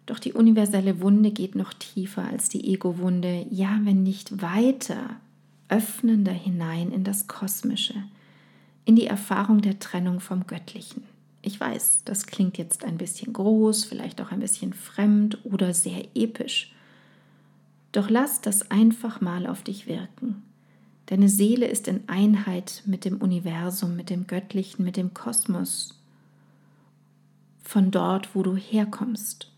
Doch 0.06 0.18
die 0.18 0.32
universelle 0.32 1.00
Wunde 1.00 1.30
geht 1.30 1.54
noch 1.54 1.75
tiefer 1.75 2.25
als 2.25 2.49
die 2.49 2.73
Ego-Wunde, 2.73 3.47
ja, 3.50 3.78
wenn 3.82 4.02
nicht 4.02 4.40
weiter, 4.40 5.16
öffnender 5.68 6.32
hinein 6.32 6.90
in 6.90 7.04
das 7.04 7.28
Kosmische, 7.28 7.94
in 8.87 8.96
die 8.96 9.07
Erfahrung 9.07 9.61
der 9.61 9.79
Trennung 9.79 10.18
vom 10.18 10.46
Göttlichen. 10.46 11.03
Ich 11.42 11.59
weiß, 11.59 12.05
das 12.05 12.26
klingt 12.26 12.57
jetzt 12.57 12.85
ein 12.85 12.98
bisschen 12.98 13.33
groß, 13.33 13.85
vielleicht 13.85 14.20
auch 14.20 14.31
ein 14.31 14.40
bisschen 14.40 14.72
fremd 14.72 15.44
oder 15.44 15.74
sehr 15.74 16.05
episch. 16.14 16.72
Doch 17.90 18.09
lass 18.09 18.40
das 18.40 18.70
einfach 18.70 19.20
mal 19.20 19.46
auf 19.46 19.62
dich 19.62 19.87
wirken. 19.87 20.42
Deine 21.07 21.28
Seele 21.28 21.66
ist 21.66 21.88
in 21.88 22.09
Einheit 22.09 22.83
mit 22.87 23.05
dem 23.05 23.18
Universum, 23.18 23.96
mit 23.96 24.09
dem 24.09 24.28
Göttlichen, 24.28 24.85
mit 24.85 24.96
dem 24.96 25.12
Kosmos, 25.12 26.00
von 27.62 27.90
dort, 27.90 28.35
wo 28.35 28.42
du 28.42 28.57
herkommst. 28.57 29.50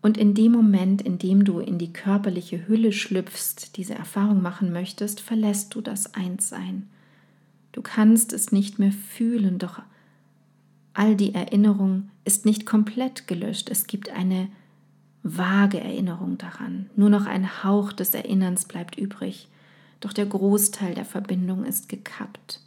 Und 0.00 0.16
in 0.16 0.34
dem 0.34 0.52
Moment, 0.52 1.02
in 1.02 1.18
dem 1.18 1.44
du 1.44 1.58
in 1.58 1.78
die 1.78 1.92
körperliche 1.92 2.68
Hülle 2.68 2.92
schlüpfst, 2.92 3.76
diese 3.76 3.94
Erfahrung 3.94 4.40
machen 4.40 4.72
möchtest, 4.72 5.20
verlässt 5.20 5.74
du 5.74 5.80
das 5.80 6.14
Einssein. 6.14 6.88
Du 7.72 7.82
kannst 7.82 8.32
es 8.32 8.52
nicht 8.52 8.78
mehr 8.78 8.92
fühlen, 8.92 9.58
doch 9.58 9.82
all 10.96 11.14
die 11.14 11.34
Erinnerung 11.34 12.10
ist 12.24 12.44
nicht 12.44 12.66
komplett 12.66 13.26
gelöscht. 13.26 13.70
Es 13.70 13.86
gibt 13.86 14.10
eine 14.10 14.48
vage 15.22 15.80
Erinnerung 15.80 16.38
daran. 16.38 16.90
Nur 16.96 17.10
noch 17.10 17.26
ein 17.26 17.62
Hauch 17.62 17.92
des 17.92 18.14
Erinnerns 18.14 18.64
bleibt 18.64 18.96
übrig 18.96 19.48
doch 20.00 20.12
der 20.12 20.26
Großteil 20.26 20.94
der 20.94 21.04
Verbindung 21.04 21.64
ist 21.64 21.88
gekappt. 21.88 22.60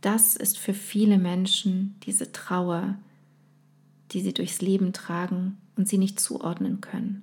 Das 0.00 0.36
ist 0.36 0.58
für 0.58 0.74
viele 0.74 1.18
Menschen 1.18 1.96
diese 2.04 2.32
Trauer, 2.32 2.96
die 4.10 4.20
sie 4.20 4.34
durchs 4.34 4.60
Leben 4.60 4.92
tragen 4.92 5.58
und 5.76 5.88
sie 5.88 5.98
nicht 5.98 6.20
zuordnen 6.20 6.80
können. 6.80 7.22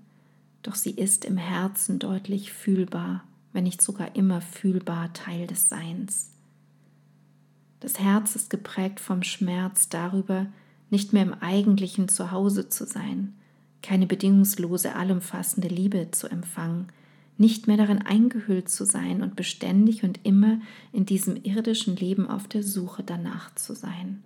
Doch 0.64 0.76
sie 0.76 0.92
ist 0.92 1.26
im 1.26 1.38
Herzen 1.38 2.00
deutlich 2.00 2.52
fühlbar, 2.52 3.24
wenn 3.54 3.64
nicht 3.64 3.82
sogar 3.82 4.16
immer 4.16 4.42
fühlbar 4.42 5.14
Teil 5.14 5.48
des 5.48 5.70
Seins. 5.70 6.32
Das 7.80 8.00
Herz 8.00 8.36
ist 8.36 8.50
geprägt 8.50 9.00
vom 9.00 9.24
Schmerz 9.24 9.90
darüber, 9.90 10.48
nicht 10.90 11.14
mehr 11.14 11.24
im 11.24 11.34
eigentlichen 11.34 12.10
Zuhause 12.10 12.70
zu 12.70 12.86
sein, 12.86 13.34
keine 13.82 14.08
bedingungslose, 14.08 14.96
allumfassende 14.96 15.68
Liebe 15.68 16.10
zu 16.12 16.28
empfangen, 16.28 16.88
nicht 17.38 17.68
mehr 17.68 17.78
darin 17.78 18.02
eingehüllt 18.02 18.70
zu 18.70 18.86
sein 18.86 19.24
und 19.24 19.38
beständig 19.38 20.04
und 20.04 20.20
immer 20.24 20.60
in 20.92 21.06
diesem 21.06 21.42
irdischen 21.42 21.96
Leben 21.96 22.30
auf 22.30 22.48
der 22.50 22.64
Suche 22.64 23.02
danach 23.04 23.56
zu 23.56 23.74
sein. 23.74 24.22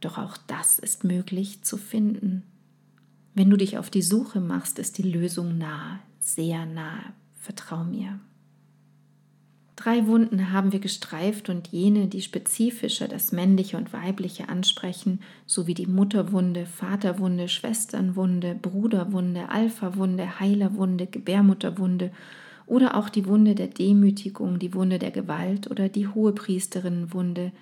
Doch 0.00 0.18
auch 0.18 0.36
das 0.36 0.78
ist 0.78 1.04
möglich 1.04 1.62
zu 1.62 1.78
finden. 1.78 2.42
Wenn 3.34 3.48
du 3.48 3.56
dich 3.56 3.78
auf 3.78 3.88
die 3.88 4.02
Suche 4.02 4.40
machst, 4.40 4.78
ist 4.78 4.98
die 4.98 5.10
Lösung 5.10 5.56
nahe, 5.56 6.00
sehr 6.20 6.66
nahe. 6.66 7.14
Vertrau 7.38 7.84
mir. 7.84 8.20
Drei 9.74 10.06
Wunden 10.06 10.52
haben 10.52 10.72
wir 10.72 10.80
gestreift 10.80 11.48
und 11.48 11.68
jene, 11.68 12.06
die 12.06 12.20
spezifischer 12.20 13.08
das 13.08 13.32
Männliche 13.32 13.78
und 13.78 13.92
Weibliche 13.92 14.48
ansprechen, 14.48 15.20
sowie 15.46 15.74
die 15.74 15.86
Mutterwunde, 15.86 16.66
Vaterwunde, 16.66 17.48
Schwesternwunde, 17.48 18.54
Bruderwunde, 18.54 19.48
Alphawunde, 19.48 20.38
Heilerwunde, 20.40 21.06
Gebärmutterwunde 21.06 22.10
oder 22.66 22.96
auch 22.96 23.08
die 23.08 23.26
Wunde 23.26 23.54
der 23.54 23.68
Demütigung, 23.68 24.58
die 24.58 24.74
Wunde 24.74 24.98
der 24.98 25.10
Gewalt 25.10 25.70
oder 25.70 25.88
die 25.88 26.06
Hohepriesterinnenwunde. 26.06 27.52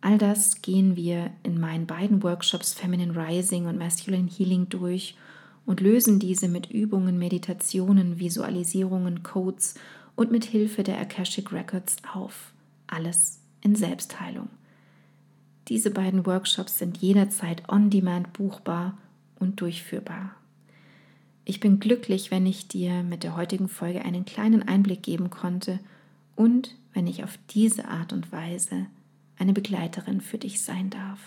All 0.00 0.18
das 0.18 0.62
gehen 0.62 0.96
wir 0.96 1.30
in 1.44 1.58
meinen 1.60 1.86
beiden 1.86 2.22
Workshops 2.22 2.74
Feminine 2.74 3.16
Rising 3.16 3.66
und 3.66 3.78
Masculine 3.78 4.28
Healing 4.28 4.68
durch 4.68 5.16
und 5.64 5.80
lösen 5.80 6.18
diese 6.18 6.48
mit 6.48 6.70
Übungen, 6.70 7.18
Meditationen, 7.18 8.18
Visualisierungen, 8.18 9.22
Codes 9.22 9.74
und 10.16 10.32
mit 10.32 10.44
Hilfe 10.44 10.82
der 10.82 10.98
Akashic 10.98 11.52
Records 11.52 11.96
auf. 12.12 12.52
Alles 12.86 13.40
in 13.60 13.76
Selbstheilung. 13.76 14.48
Diese 15.68 15.90
beiden 15.90 16.26
Workshops 16.26 16.78
sind 16.78 16.98
jederzeit 16.98 17.68
on-demand 17.68 18.32
buchbar 18.32 18.96
und 19.38 19.60
durchführbar. 19.60 20.34
Ich 21.44 21.60
bin 21.60 21.78
glücklich, 21.78 22.30
wenn 22.30 22.46
ich 22.46 22.66
dir 22.66 23.02
mit 23.02 23.22
der 23.22 23.36
heutigen 23.36 23.68
Folge 23.68 24.04
einen 24.04 24.24
kleinen 24.24 24.66
Einblick 24.66 25.02
geben 25.02 25.30
konnte 25.30 25.78
und 26.34 26.74
wenn 26.92 27.06
ich 27.06 27.22
auf 27.22 27.38
diese 27.50 27.86
Art 27.86 28.12
und 28.12 28.32
Weise 28.32 28.86
eine 29.38 29.52
Begleiterin 29.52 30.20
für 30.20 30.38
dich 30.38 30.62
sein 30.62 30.90
darf. 30.90 31.26